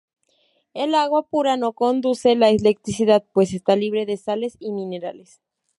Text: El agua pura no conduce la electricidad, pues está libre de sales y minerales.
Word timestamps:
El 0.73 0.95
agua 0.95 1.27
pura 1.27 1.57
no 1.57 1.73
conduce 1.73 2.35
la 2.35 2.49
electricidad, 2.49 3.23
pues 3.33 3.53
está 3.53 3.75
libre 3.75 4.07
de 4.07 4.17
sales 4.17 4.57
y 4.59 4.71
minerales. 4.71 5.39